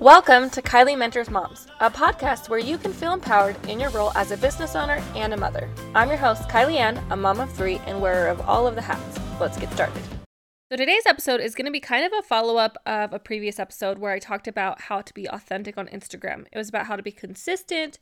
[0.00, 4.12] Welcome to Kylie Mentors Moms, a podcast where you can feel empowered in your role
[4.14, 5.68] as a business owner and a mother.
[5.92, 8.80] I'm your host, Kylie Ann, a mom of three and wearer of all of the
[8.80, 9.18] hats.
[9.40, 10.00] Let's get started.
[10.70, 13.58] So, today's episode is going to be kind of a follow up of a previous
[13.58, 16.46] episode where I talked about how to be authentic on Instagram.
[16.52, 17.98] It was about how to be consistent,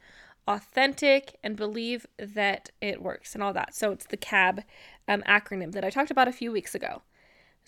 [0.47, 3.75] authentic, and believe that it works and all that.
[3.75, 4.65] So, it's the CAB
[5.09, 7.01] um, acronym that I talked about a few weeks ago.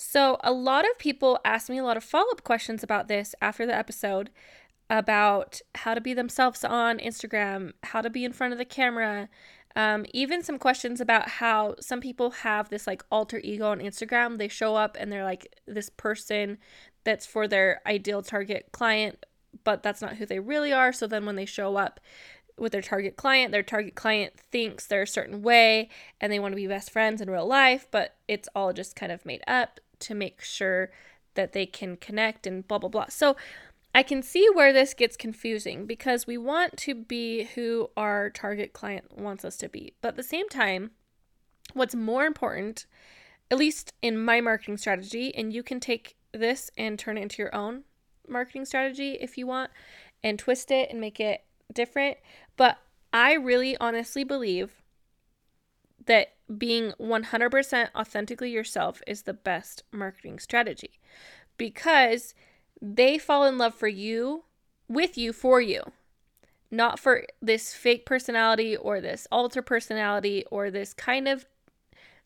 [0.01, 3.35] So, a lot of people asked me a lot of follow up questions about this
[3.43, 4.31] after the episode
[4.89, 9.29] about how to be themselves on Instagram, how to be in front of the camera,
[9.75, 14.39] um, even some questions about how some people have this like alter ego on Instagram.
[14.39, 16.59] They show up and they're like this person
[17.03, 19.27] that's for their ideal target client,
[19.65, 20.93] but that's not who they really are.
[20.93, 21.99] So then when they show up,
[22.57, 23.53] with their target client.
[23.53, 25.89] Their target client thinks they're a certain way
[26.21, 29.13] and they want to be best friends in real life, but it's all just kind
[29.13, 30.91] of made up to make sure
[31.35, 33.07] that they can connect and blah, blah, blah.
[33.09, 33.37] So
[33.95, 38.73] I can see where this gets confusing because we want to be who our target
[38.73, 39.95] client wants us to be.
[40.01, 40.91] But at the same time,
[41.73, 42.87] what's more important,
[43.51, 47.43] at least in my marketing strategy, and you can take this and turn it into
[47.43, 47.85] your own
[48.29, 49.71] marketing strategy if you want
[50.23, 52.19] and twist it and make it different.
[52.57, 52.79] But
[53.13, 54.83] I really honestly believe
[56.09, 60.99] that being 100% authentically yourself is the best marketing strategy
[61.59, 62.35] because
[62.81, 64.45] they fall in love for you,
[64.89, 65.83] with you, for you,
[66.71, 71.45] not for this fake personality or this alter personality or this kind of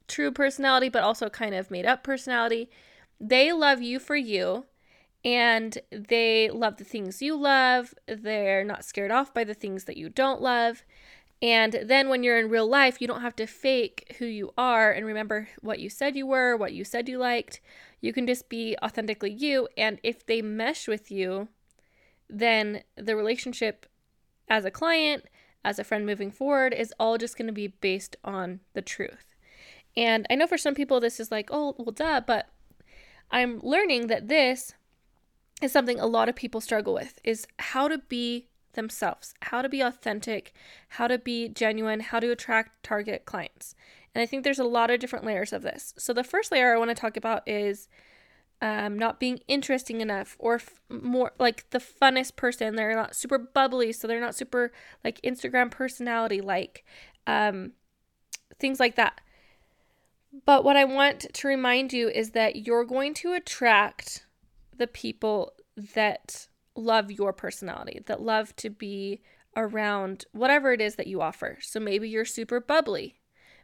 [0.06, 2.70] true personality, but also kind of made up personality.
[3.20, 4.66] They love you for you
[5.24, 7.94] and they love the things you love.
[8.06, 10.84] They're not scared off by the things that you don't love.
[11.42, 14.92] And then when you're in real life, you don't have to fake who you are
[14.92, 17.60] and remember what you said you were, what you said you liked.
[18.00, 19.66] You can just be authentically you.
[19.76, 21.48] And if they mesh with you,
[22.30, 23.86] then the relationship
[24.48, 25.24] as a client,
[25.64, 29.34] as a friend moving forward, is all just going to be based on the truth.
[29.96, 32.50] And I know for some people this is like, oh, well, duh, but
[33.32, 34.74] I'm learning that this
[35.60, 39.68] is something a lot of people struggle with is how to be themselves, how to
[39.68, 40.52] be authentic,
[40.88, 43.74] how to be genuine, how to attract target clients.
[44.14, 45.94] And I think there's a lot of different layers of this.
[45.98, 47.88] So the first layer I want to talk about is
[48.60, 52.76] um, not being interesting enough or f- more like the funnest person.
[52.76, 54.72] They're not super bubbly, so they're not super
[55.02, 56.84] like Instagram personality like
[57.26, 57.72] um,
[58.58, 59.20] things like that.
[60.46, 64.26] But what I want to remind you is that you're going to attract
[64.76, 65.52] the people
[65.94, 69.20] that love your personality, that love to be
[69.56, 71.58] around whatever it is that you offer.
[71.60, 73.20] So maybe you're super bubbly.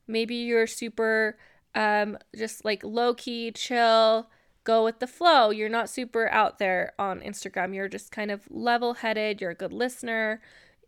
[0.06, 1.38] Maybe you're super
[1.74, 4.28] um, just like low key, chill,
[4.64, 5.50] go with the flow.
[5.50, 7.74] You're not super out there on Instagram.
[7.74, 9.40] You're just kind of level headed.
[9.40, 10.40] You're a good listener.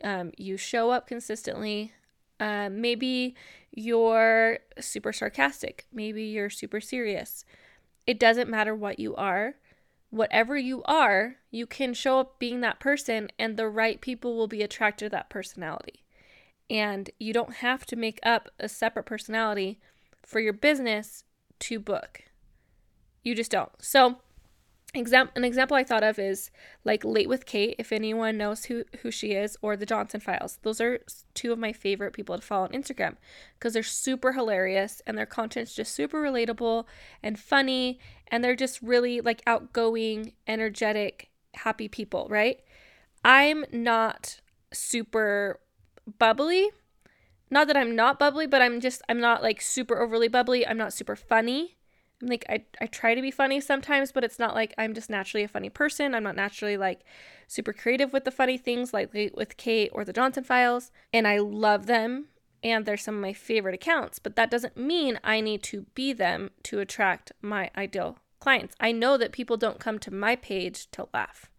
[0.02, 1.92] Um, you show up consistently.
[2.38, 3.34] Uh, maybe
[3.70, 5.86] you're super sarcastic.
[5.92, 7.44] Maybe you're super serious.
[8.06, 9.54] It doesn't matter what you are
[10.10, 14.48] whatever you are, you can show up being that person, and the right people will
[14.48, 16.04] be attracted to that personality.
[16.68, 19.80] And you don't have to make up a separate personality
[20.24, 21.24] for your business
[21.60, 22.22] to book.
[23.22, 23.70] You just don't.
[23.80, 24.18] So,
[24.92, 26.50] Exam- an example I thought of is
[26.84, 30.58] like Late with Kate, if anyone knows who, who she is, or the Johnson Files.
[30.62, 31.00] Those are
[31.32, 33.16] two of my favorite people to follow on Instagram
[33.54, 36.86] because they're super hilarious and their content's just super relatable
[37.22, 38.00] and funny.
[38.28, 42.58] And they're just really like outgoing, energetic, happy people, right?
[43.24, 44.40] I'm not
[44.72, 45.60] super
[46.18, 46.70] bubbly.
[47.48, 50.66] Not that I'm not bubbly, but I'm just, I'm not like super overly bubbly.
[50.66, 51.76] I'm not super funny.
[52.22, 55.44] Like I, I try to be funny sometimes, but it's not like I'm just naturally
[55.44, 56.14] a funny person.
[56.14, 57.00] I'm not naturally like
[57.46, 61.38] super creative with the funny things like with Kate or the Johnson Files, and I
[61.38, 62.26] love them
[62.62, 66.12] and they're some of my favorite accounts, but that doesn't mean I need to be
[66.12, 68.74] them to attract my ideal clients.
[68.80, 71.50] I know that people don't come to my page to laugh.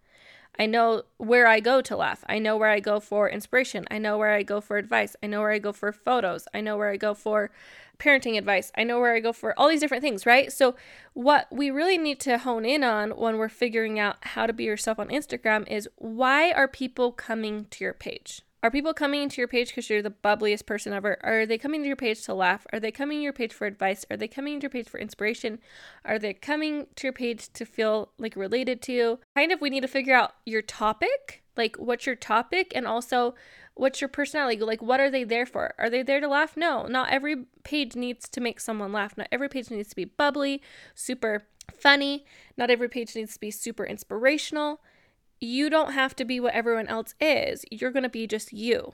[0.59, 2.23] I know where I go to laugh.
[2.27, 3.85] I know where I go for inspiration.
[3.89, 5.15] I know where I go for advice.
[5.23, 6.47] I know where I go for photos.
[6.53, 7.51] I know where I go for
[7.99, 8.71] parenting advice.
[8.75, 10.51] I know where I go for all these different things, right?
[10.51, 10.75] So,
[11.13, 14.63] what we really need to hone in on when we're figuring out how to be
[14.63, 18.41] yourself on Instagram is why are people coming to your page?
[18.63, 21.17] Are people coming to your page because you're the bubbliest person ever?
[21.23, 22.67] Are they coming to your page to laugh?
[22.71, 24.05] Are they coming to your page for advice?
[24.11, 25.57] Are they coming to your page for inspiration?
[26.05, 29.19] Are they coming to your page to feel like related to you?
[29.35, 33.33] Kind of, we need to figure out your topic, like what's your topic, and also
[33.73, 34.61] what's your personality.
[34.61, 35.73] Like, what are they there for?
[35.79, 36.55] Are they there to laugh?
[36.55, 39.17] No, not every page needs to make someone laugh.
[39.17, 40.61] Not every page needs to be bubbly,
[40.93, 42.25] super funny.
[42.57, 44.81] Not every page needs to be super inspirational
[45.41, 47.65] you don't have to be what everyone else is.
[47.71, 48.93] You're going to be just you.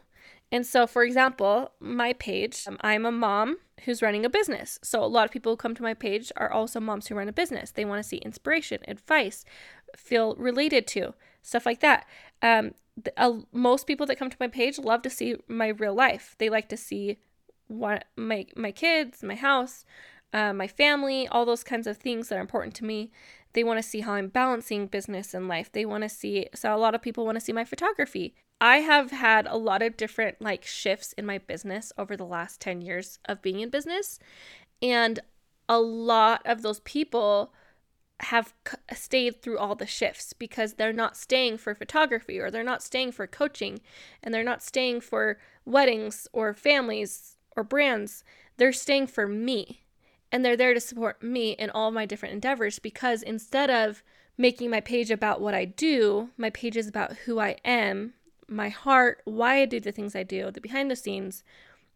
[0.51, 4.79] And so, for example, my page, um, I'm a mom who's running a business.
[4.81, 7.27] So, a lot of people who come to my page are also moms who run
[7.27, 7.71] a business.
[7.71, 9.43] They want to see inspiration, advice,
[9.97, 12.05] feel related to, stuff like that.
[12.41, 15.93] Um, the, uh, most people that come to my page love to see my real
[15.93, 16.35] life.
[16.37, 17.17] They like to see
[17.67, 19.83] what my my kids, my house,
[20.33, 23.11] uh, my family, all those kinds of things that are important to me.
[23.53, 25.71] They want to see how I'm balancing business and life.
[25.71, 28.35] They want to see, so a lot of people want to see my photography.
[28.59, 32.59] I have had a lot of different like shifts in my business over the last
[32.61, 34.19] 10 years of being in business.
[34.81, 35.19] And
[35.69, 37.53] a lot of those people
[38.21, 38.53] have
[38.93, 43.11] stayed through all the shifts because they're not staying for photography or they're not staying
[43.11, 43.79] for coaching
[44.23, 48.23] and they're not staying for weddings or families or brands.
[48.57, 49.83] They're staying for me
[50.31, 54.03] and they're there to support me in all my different endeavors because instead of
[54.37, 58.13] making my page about what I do, my page is about who I am
[58.47, 61.43] my heart, why I do the things I do, the behind the scenes,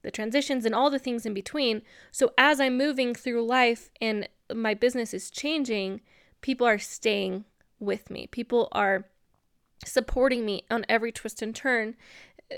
[0.01, 1.81] the transitions, and all the things in between.
[2.11, 6.01] So as I'm moving through life and my business is changing,
[6.41, 7.45] people are staying
[7.79, 8.27] with me.
[8.27, 9.05] People are
[9.85, 11.95] supporting me on every twist and turn.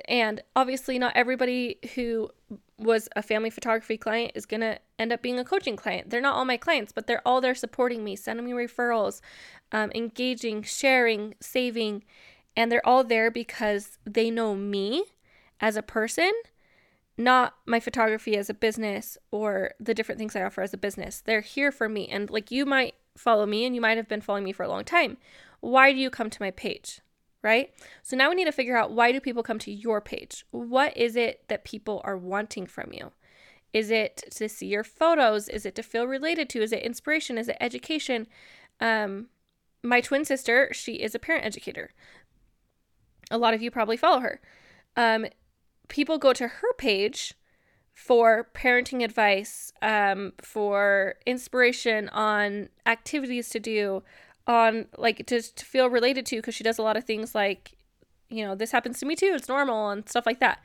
[0.07, 2.29] And obviously, not everybody who
[2.77, 6.09] was a family photography client is going to end up being a coaching client.
[6.09, 9.21] They're not all my clients, but they're all there supporting me, sending me referrals,
[9.71, 12.03] um, engaging, sharing, saving,
[12.55, 15.05] and they're all there because they know me
[15.59, 16.31] as a person,
[17.17, 21.21] not my photography as a business or the different things I offer as a business.
[21.21, 22.07] They're here for me.
[22.07, 24.69] And like you might follow me and you might have been following me for a
[24.69, 25.17] long time.
[25.61, 27.01] Why do you come to my page?
[27.43, 27.73] Right?
[28.01, 30.45] So now we need to figure out why do people come to your page?
[30.51, 33.11] What is it that people are wanting from you?
[33.73, 35.49] Is it to see your photos?
[35.49, 36.61] Is it to feel related to?
[36.61, 37.37] Is it inspiration?
[37.37, 38.27] Is it education?
[38.79, 39.27] Um,
[39.83, 41.91] my twin sister, she is a parent educator.
[43.29, 44.39] A lot of you probably follow her.
[44.95, 45.25] Um,
[45.89, 47.33] people go to her page
[47.93, 54.03] for parenting advice, um, for inspiration on activities to do,
[54.47, 57.77] on like to, to feel related to, because she does a lot of things like,
[58.29, 60.61] you know, this happens to me too, it's normal, and stuff like that.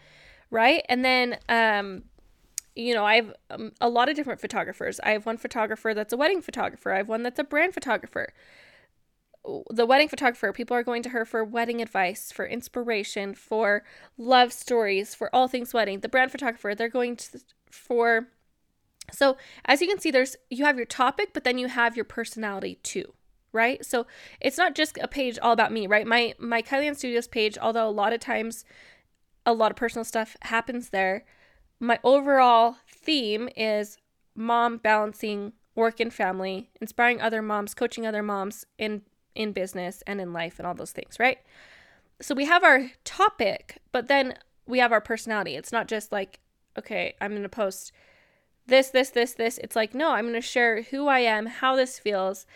[0.50, 0.84] Right.
[0.88, 2.04] And then, um,
[2.74, 5.00] you know, I have um, a lot of different photographers.
[5.02, 8.32] I have one photographer that's a wedding photographer, I have one that's a brand photographer
[9.70, 13.84] the wedding photographer, people are going to her for wedding advice, for inspiration, for
[14.16, 16.00] love stories, for all things wedding.
[16.00, 17.40] The brand photographer, they're going to
[17.70, 18.28] for
[19.10, 22.04] so as you can see there's you have your topic, but then you have your
[22.04, 23.14] personality too,
[23.52, 23.84] right?
[23.84, 24.06] So
[24.40, 26.06] it's not just a page all about me, right?
[26.06, 28.64] My my Kylie Studios page, although a lot of times
[29.46, 31.24] a lot of personal stuff happens there,
[31.80, 33.98] my overall theme is
[34.34, 39.02] mom balancing work and family, inspiring other moms, coaching other moms in
[39.34, 41.38] in business and in life and all those things, right?
[42.20, 44.34] So we have our topic, but then
[44.66, 45.54] we have our personality.
[45.54, 46.40] It's not just like,
[46.76, 47.92] okay, I'm going to post
[48.66, 49.58] this, this, this, this.
[49.58, 52.46] It's like, no, I'm going to share who I am, how this feels,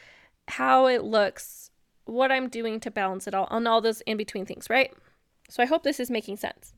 [0.48, 1.70] how it looks,
[2.04, 4.92] what I'm doing to balance it all, on all those in between things, right?
[5.48, 6.74] So I hope this is making sense.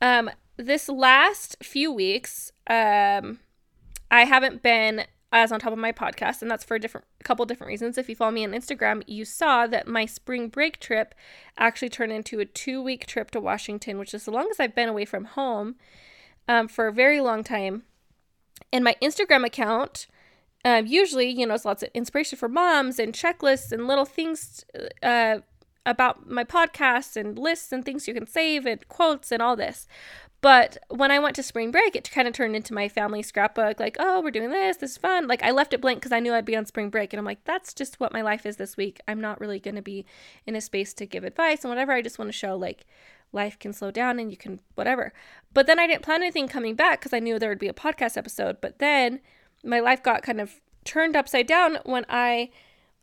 [0.00, 3.40] Um, this last few weeks, um,
[4.10, 7.24] I haven't been as on top of my podcast, and that's for a different a
[7.24, 7.98] couple different reasons.
[7.98, 11.14] If you follow me on Instagram, you saw that my spring break trip
[11.58, 14.88] actually turned into a two week trip to Washington, which is the longest I've been
[14.88, 15.76] away from home
[16.48, 17.82] um, for a very long time.
[18.72, 20.06] And my Instagram account,
[20.64, 24.64] um, usually, you know, it's lots of inspiration for moms and checklists and little things
[25.02, 25.38] uh,
[25.86, 29.86] about my podcast and lists and things you can save and quotes and all this.
[30.40, 33.80] But when I went to spring break, it kind of turned into my family scrapbook.
[33.80, 34.76] Like, oh, we're doing this.
[34.76, 35.26] This is fun.
[35.26, 37.12] Like, I left it blank because I knew I'd be on spring break.
[37.12, 39.00] And I'm like, that's just what my life is this week.
[39.08, 40.06] I'm not really going to be
[40.46, 41.90] in a space to give advice and whatever.
[41.90, 42.86] I just want to show, like,
[43.32, 45.12] life can slow down and you can whatever.
[45.52, 47.74] But then I didn't plan anything coming back because I knew there would be a
[47.74, 48.60] podcast episode.
[48.60, 49.20] But then
[49.64, 52.50] my life got kind of turned upside down when I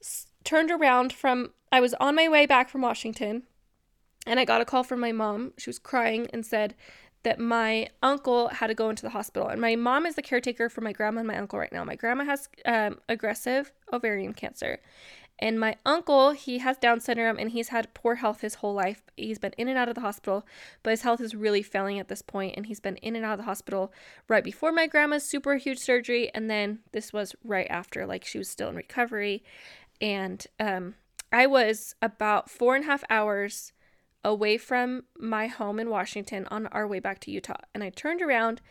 [0.01, 3.43] s- turned around from, I was on my way back from Washington
[4.25, 5.53] and I got a call from my mom.
[5.57, 6.75] She was crying and said,
[7.25, 9.49] that my uncle had to go into the hospital.
[9.49, 11.83] And my mom is the caretaker for my grandma and my uncle right now.
[11.83, 14.79] My grandma has um, aggressive ovarian cancer.
[15.37, 19.01] And my uncle, he has Down syndrome and he's had poor health his whole life.
[19.17, 20.45] He's been in and out of the hospital,
[20.81, 23.33] but his health is really failing at this point, And he's been in and out
[23.33, 23.91] of the hospital
[24.29, 26.31] right before my grandma's super huge surgery.
[26.33, 29.43] And then this was right after, like she was still in recovery.
[29.99, 30.95] And um,
[31.31, 33.73] I was about four and a half hours
[34.23, 37.61] away from my home in Washington on our way back to Utah.
[37.73, 38.61] And I turned around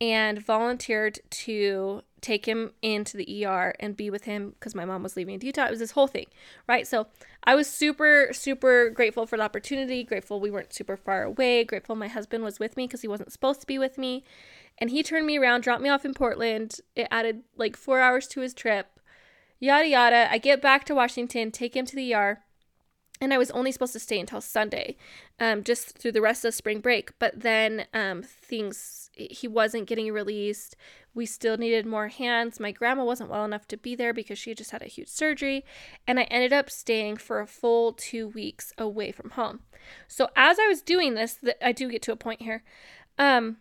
[0.00, 5.02] and volunteered to take him into the ER and be with him because my mom
[5.02, 5.66] was leaving to Utah.
[5.66, 6.26] It was this whole thing,
[6.66, 6.86] right?
[6.86, 7.06] So
[7.44, 11.96] I was super, super grateful for the opportunity, grateful we weren't super far away, grateful
[11.96, 14.24] my husband was with me because he wasn't supposed to be with me.
[14.78, 16.80] And he turned me around, dropped me off in Portland.
[16.96, 18.98] It added like four hours to his trip,
[19.60, 20.28] yada, yada.
[20.30, 22.43] I get back to Washington, take him to the ER
[23.20, 24.96] and I was only supposed to stay until Sunday,
[25.38, 27.16] um, just through the rest of spring break.
[27.18, 30.76] But then um, things, he wasn't getting released.
[31.14, 32.58] We still needed more hands.
[32.58, 35.64] My grandma wasn't well enough to be there because she just had a huge surgery.
[36.08, 39.60] And I ended up staying for a full two weeks away from home.
[40.08, 42.64] So as I was doing this, I do get to a point here.
[43.16, 43.58] Um,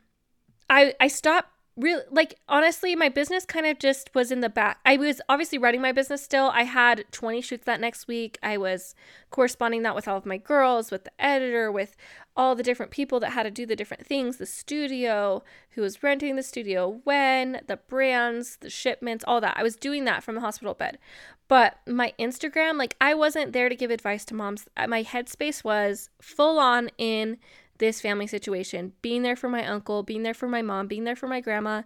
[0.67, 4.79] I, I stopped really like honestly my business kind of just was in the back.
[4.85, 6.51] I was obviously running my business still.
[6.53, 8.37] I had 20 shoots that next week.
[8.43, 8.93] I was
[9.31, 11.95] corresponding that with all of my girls with the editor with
[12.35, 16.03] all the different people that had to do the different things the studio who was
[16.03, 19.57] renting the studio when the brands the shipments all that.
[19.57, 20.99] I was doing that from the hospital bed.
[21.47, 24.65] But my instagram like i wasn't there to give advice to moms.
[24.77, 27.37] Uh, my headspace was full on in
[27.77, 31.15] this family situation, being there for my uncle, being there for my mom, being there
[31.15, 31.83] for my grandma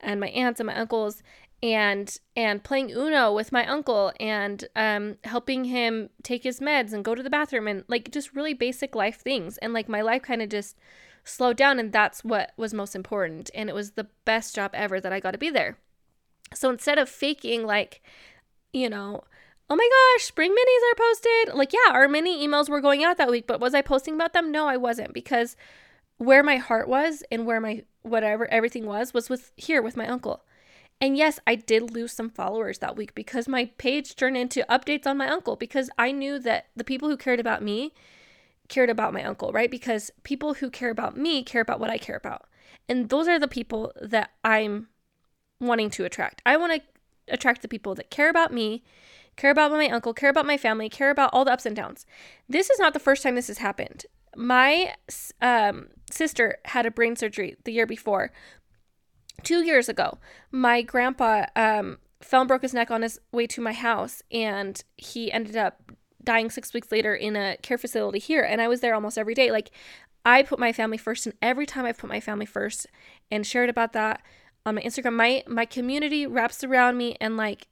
[0.00, 1.22] and my aunts and my uncles
[1.62, 7.04] and and playing uno with my uncle and um helping him take his meds and
[7.04, 10.22] go to the bathroom and like just really basic life things and like my life
[10.22, 10.76] kind of just
[11.24, 15.00] slowed down and that's what was most important and it was the best job ever
[15.00, 15.78] that I got to be there.
[16.52, 18.02] So instead of faking like
[18.74, 19.24] you know
[19.70, 21.54] oh my gosh, spring minis are posted.
[21.54, 24.32] Like, yeah, our mini emails were going out that week, but was I posting about
[24.32, 24.52] them?
[24.52, 25.56] No, I wasn't because
[26.18, 30.06] where my heart was and where my whatever everything was was with here with my
[30.06, 30.44] uncle.
[31.00, 35.06] And yes, I did lose some followers that week because my page turned into updates
[35.06, 37.92] on my uncle because I knew that the people who cared about me
[38.68, 39.70] cared about my uncle, right?
[39.70, 42.46] Because people who care about me care about what I care about.
[42.88, 44.88] And those are the people that I'm
[45.60, 46.42] wanting to attract.
[46.46, 48.82] I want to attract the people that care about me
[49.36, 52.06] care about my uncle, care about my family, care about all the ups and downs.
[52.48, 54.06] This is not the first time this has happened.
[54.36, 54.94] My
[55.40, 58.32] um, sister had a brain surgery the year before.
[59.42, 60.18] Two years ago,
[60.50, 64.82] my grandpa um, fell and broke his neck on his way to my house, and
[64.96, 68.42] he ended up dying six weeks later in a care facility here.
[68.42, 69.50] And I was there almost every day.
[69.50, 69.70] Like,
[70.24, 72.86] I put my family first, and every time I've put my family first
[73.30, 74.22] and shared about that
[74.64, 77.68] on my Instagram, my my community wraps around me and like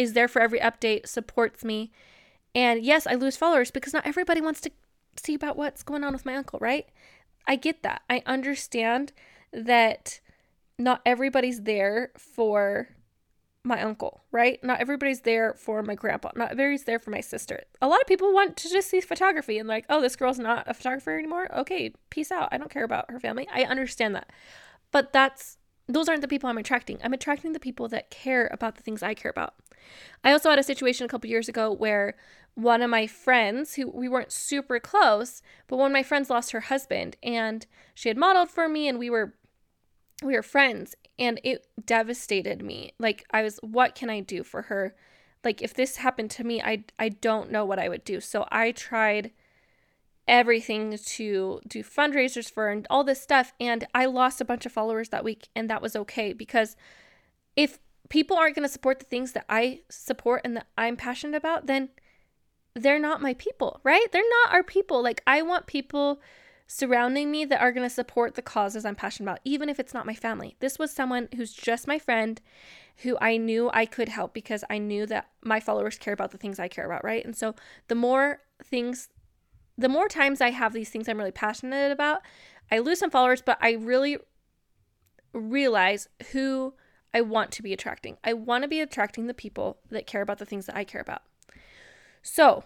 [0.00, 1.92] is there for every update, supports me.
[2.54, 4.70] And yes, I lose followers because not everybody wants to
[5.16, 6.86] see about what's going on with my uncle, right?
[7.46, 8.00] I get that.
[8.08, 9.12] I understand
[9.52, 10.20] that
[10.78, 12.88] not everybody's there for
[13.62, 14.58] my uncle, right?
[14.64, 16.30] Not everybody's there for my grandpa.
[16.34, 17.64] Not everybody's there for my sister.
[17.82, 20.64] A lot of people want to just see photography and like, oh, this girl's not
[20.66, 21.54] a photographer anymore.
[21.54, 22.48] Okay, peace out.
[22.52, 23.46] I don't care about her family.
[23.52, 24.30] I understand that.
[24.92, 26.98] But that's those aren't the people I'm attracting.
[27.04, 29.54] I'm attracting the people that care about the things I care about.
[30.22, 32.16] I also had a situation a couple years ago where
[32.54, 36.52] one of my friends, who we weren't super close, but one of my friends lost
[36.52, 39.34] her husband and she had modeled for me and we were
[40.22, 42.92] we were friends and it devastated me.
[42.98, 44.94] Like I was what can I do for her?
[45.44, 48.20] Like if this happened to me, I I don't know what I would do.
[48.20, 49.30] So I tried
[50.28, 54.70] everything to do fundraisers for and all this stuff and I lost a bunch of
[54.70, 56.76] followers that week and that was okay because
[57.56, 61.36] if people aren't going to support the things that I support and that I'm passionate
[61.36, 61.88] about, then
[62.74, 64.06] they're not my people, right?
[64.12, 65.02] They're not our people.
[65.02, 66.20] Like, I want people
[66.66, 69.94] surrounding me that are going to support the causes I'm passionate about, even if it's
[69.94, 70.56] not my family.
[70.60, 72.40] This was someone who's just my friend
[72.98, 76.38] who I knew I could help because I knew that my followers care about the
[76.38, 77.24] things I care about, right?
[77.24, 77.54] And so
[77.88, 79.08] the more things,
[79.78, 82.20] the more times I have these things I'm really passionate about,
[82.70, 84.18] I lose some followers, but I really
[85.32, 86.74] realize who
[87.12, 88.16] I want to be attracting.
[88.22, 91.00] I want to be attracting the people that care about the things that I care
[91.00, 91.22] about.
[92.22, 92.64] So,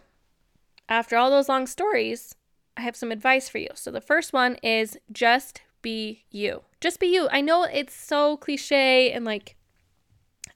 [0.88, 2.34] after all those long stories,
[2.76, 3.68] I have some advice for you.
[3.74, 6.62] So, the first one is just be you.
[6.80, 7.28] Just be you.
[7.30, 9.56] I know it's so cliche and like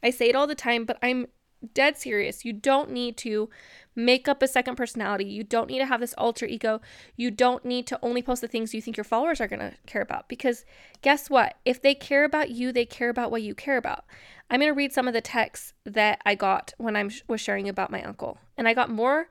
[0.03, 1.29] I say it all the time, but I'm
[1.75, 2.45] dead serious.
[2.45, 3.49] You don't need to
[3.95, 5.25] make up a second personality.
[5.25, 6.81] You don't need to have this alter ego.
[7.17, 9.75] You don't need to only post the things you think your followers are going to
[9.87, 10.65] care about because
[11.03, 11.57] guess what?
[11.65, 14.05] If they care about you, they care about what you care about.
[14.51, 17.69] I'm going to read some of the texts that I got when I was sharing
[17.69, 18.39] about my uncle.
[18.57, 19.29] And I got more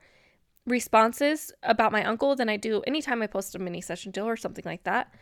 [0.66, 4.36] responses about my uncle than I do anytime I post a mini session deal or
[4.36, 5.12] something like that.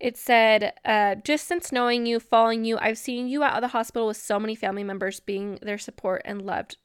[0.00, 3.68] It said, uh, just since knowing you, following you, I've seen you out of the
[3.68, 6.76] hospital with so many family members being their support and loved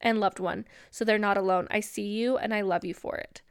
[0.00, 1.68] and loved one, so they're not alone.
[1.70, 3.42] I see you and I love you for it.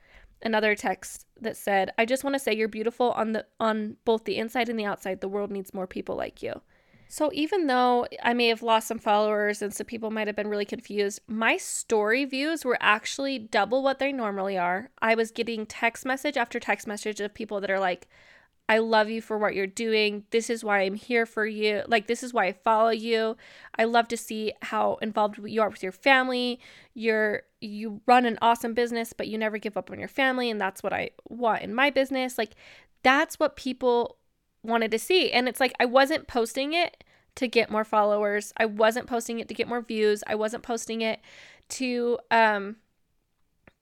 [0.43, 4.25] another text that said, "I just want to say you're beautiful on the on both
[4.25, 5.21] the inside and the outside.
[5.21, 6.61] The world needs more people like you."
[7.07, 10.47] So even though I may have lost some followers and some people might have been
[10.47, 14.91] really confused, my story views were actually double what they normally are.
[15.01, 18.07] I was getting text message after text message of people that are like,
[18.71, 20.23] I love you for what you're doing.
[20.29, 21.83] This is why I'm here for you.
[21.89, 23.35] Like, this is why I follow you.
[23.77, 26.57] I love to see how involved you are with your family.
[26.93, 30.49] You're, you run an awesome business, but you never give up on your family.
[30.49, 32.37] And that's what I want in my business.
[32.37, 32.51] Like,
[33.03, 34.15] that's what people
[34.63, 35.33] wanted to see.
[35.33, 37.03] And it's like I wasn't posting it
[37.35, 38.53] to get more followers.
[38.55, 40.23] I wasn't posting it to get more views.
[40.27, 41.19] I wasn't posting it
[41.71, 42.77] to um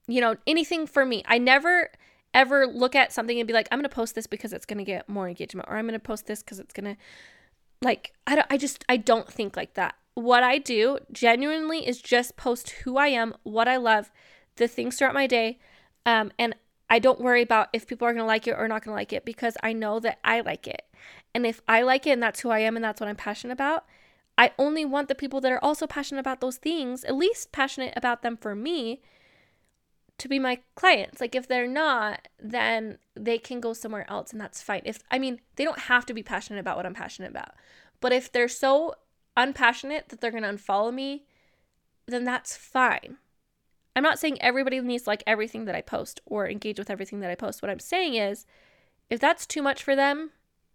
[0.07, 1.21] you know, anything for me.
[1.27, 1.91] I never
[2.33, 4.77] ever look at something and be like, I'm going to post this because it's going
[4.77, 7.01] to get more engagement or I'm going to post this cuz it's going to
[7.81, 9.95] like I don't I just I don't think like that.
[10.15, 14.11] What I do genuinely is just post who I am, what I love,
[14.57, 15.59] the things throughout my day.
[16.05, 16.55] Um, and
[16.89, 18.99] I don't worry about if people are going to like it or not going to
[18.99, 20.83] like it because I know that I like it.
[21.33, 23.53] And if I like it and that's who I am and that's what I'm passionate
[23.53, 23.85] about,
[24.37, 27.93] I only want the people that are also passionate about those things, at least passionate
[27.95, 29.01] about them for me,
[30.19, 31.21] to be my clients.
[31.21, 34.81] Like if they're not, then they can go somewhere else and that's fine.
[34.85, 37.51] If I mean, they don't have to be passionate about what I'm passionate about.
[38.01, 38.95] But if they're so
[39.35, 41.25] unpassionate that they're going to unfollow me,
[42.07, 43.17] then that's fine.
[43.95, 47.31] I'm not saying everybody needs like everything that I post or engage with everything that
[47.31, 47.61] I post.
[47.61, 48.45] What I'm saying is,
[49.09, 50.31] if that's too much for them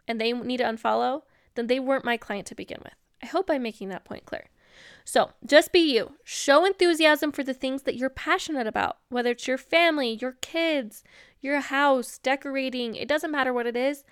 [0.07, 1.23] and they need to unfollow,
[1.55, 2.95] then they weren't my client to begin with.
[3.23, 4.49] I hope I'm making that point clear.
[5.05, 6.15] So just be you.
[6.25, 11.05] Show enthusiasm for the things that you're passionate about, whether it's your family, your kids,
[11.41, 14.05] your house, decorating, it doesn't matter what it is.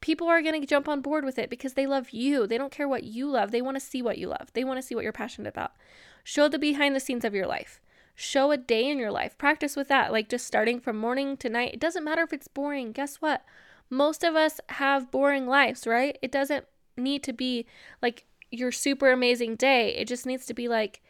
[0.00, 2.46] People are going to jump on board with it because they love you.
[2.46, 3.52] They don't care what you love.
[3.52, 4.50] They want to see what you love.
[4.52, 5.72] They want to see what you're passionate about.
[6.24, 7.80] Show the behind the scenes of your life
[8.14, 9.36] show a day in your life.
[9.38, 11.74] Practice with that, like just starting from morning to night.
[11.74, 12.92] It doesn't matter if it's boring.
[12.92, 13.44] Guess what?
[13.90, 16.18] Most of us have boring lives, right?
[16.22, 17.66] It doesn't need to be
[18.00, 19.94] like your super amazing day.
[19.96, 21.02] It just needs to be like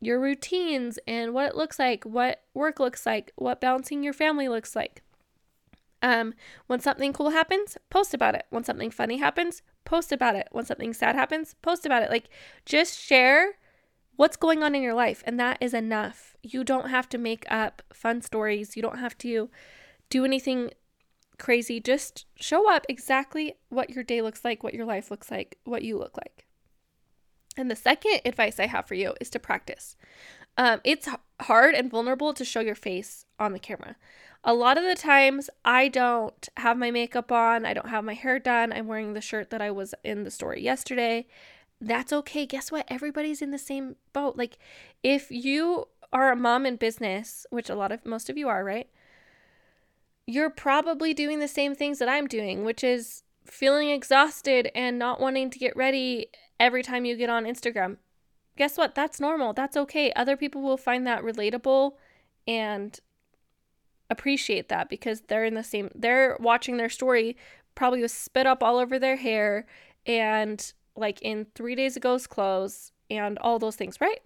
[0.00, 4.48] your routines and what it looks like, what work looks like, what balancing your family
[4.48, 5.02] looks like.
[6.02, 6.34] Um,
[6.66, 8.44] when something cool happens, post about it.
[8.50, 10.48] When something funny happens, post about it.
[10.50, 12.10] When something sad happens, post about it.
[12.10, 12.28] Like
[12.66, 13.54] just share
[14.16, 16.36] what's going on in your life, and that is enough.
[16.42, 19.48] You don't have to make up fun stories, you don't have to
[20.10, 20.70] do anything
[21.38, 21.80] crazy.
[21.80, 25.82] Just show up exactly what your day looks like, what your life looks like, what
[25.82, 26.43] you look like.
[27.56, 29.96] And the second advice I have for you is to practice.
[30.56, 31.08] Um, it's
[31.40, 33.96] hard and vulnerable to show your face on the camera.
[34.44, 38.14] A lot of the times, I don't have my makeup on, I don't have my
[38.14, 41.26] hair done, I'm wearing the shirt that I was in the story yesterday
[41.80, 42.46] that's okay.
[42.46, 42.86] Guess what?
[42.88, 44.36] Everybody's in the same boat.
[44.36, 44.58] Like,
[45.02, 48.64] if you are a mom in business, which a lot of most of you are,
[48.64, 48.88] right?
[50.26, 55.20] You're probably doing the same things that I'm doing, which is feeling exhausted and not
[55.20, 56.28] wanting to get ready
[56.64, 57.98] every time you get on Instagram.
[58.56, 58.94] Guess what?
[58.94, 59.52] That's normal.
[59.52, 60.10] That's okay.
[60.14, 61.92] Other people will find that relatable
[62.48, 62.98] and
[64.08, 67.36] appreciate that because they're in the same they're watching their story
[67.74, 69.66] probably with spit up all over their hair
[70.06, 74.20] and like in three days ago's clothes and all those things, right?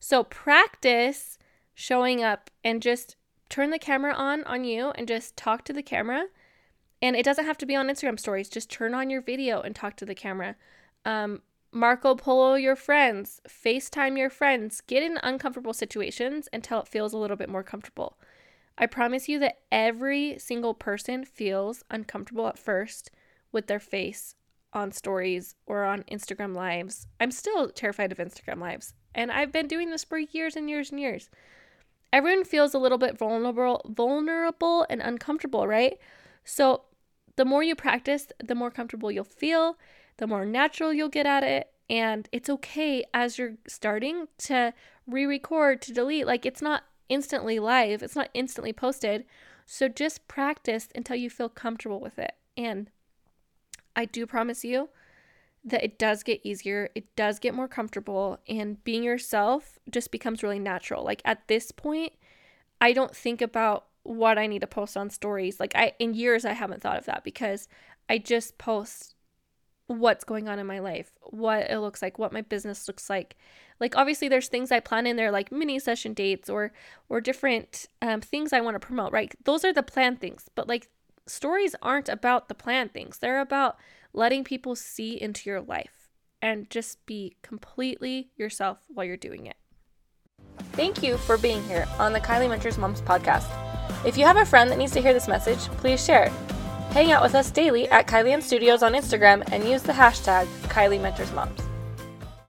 [0.00, 1.38] So practice
[1.74, 3.16] showing up and just
[3.48, 6.26] turn the camera on on you and just talk to the camera.
[7.00, 8.48] And it doesn't have to be on Instagram stories.
[8.48, 10.54] Just turn on your video and talk to the camera.
[11.04, 11.42] Um,
[11.74, 17.16] Marco Polo your friends, FaceTime your friends, get in uncomfortable situations until it feels a
[17.16, 18.18] little bit more comfortable.
[18.76, 23.10] I promise you that every single person feels uncomfortable at first
[23.52, 24.34] with their face
[24.74, 27.06] on stories or on Instagram lives.
[27.18, 30.90] I'm still terrified of Instagram lives, and I've been doing this for years and years
[30.90, 31.30] and years.
[32.12, 35.96] Everyone feels a little bit vulnerable, vulnerable and uncomfortable, right?
[36.44, 36.82] So,
[37.36, 39.78] the more you practice, the more comfortable you'll feel,
[40.22, 44.72] the more natural you'll get at it, and it's okay as you're starting to
[45.04, 46.28] re-record, to delete.
[46.28, 49.24] Like it's not instantly live, it's not instantly posted.
[49.66, 52.36] So just practice until you feel comfortable with it.
[52.56, 52.88] And
[53.96, 54.90] I do promise you
[55.64, 60.44] that it does get easier, it does get more comfortable, and being yourself just becomes
[60.44, 61.02] really natural.
[61.02, 62.12] Like at this point,
[62.80, 65.58] I don't think about what I need to post on stories.
[65.58, 67.66] Like I in years I haven't thought of that because
[68.08, 69.16] I just post
[69.92, 73.36] what's going on in my life, what it looks like, what my business looks like.
[73.80, 76.72] Like obviously there's things I plan in there like mini session dates or
[77.08, 79.34] or different um, things I want to promote, right?
[79.44, 80.48] Those are the plan things.
[80.54, 80.88] But like
[81.26, 83.76] stories aren't about the planned things, they're about
[84.12, 89.56] letting people see into your life and just be completely yourself while you're doing it.
[90.72, 93.48] Thank you for being here on the Kylie Mentors Moms podcast.
[94.04, 96.32] If you have a friend that needs to hear this message, please share.
[96.92, 101.00] Hang out with us daily at Kylie Studios on Instagram and use the hashtag Kylie
[101.00, 101.71] Mentors Moms.